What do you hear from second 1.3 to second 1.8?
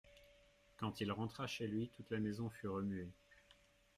chez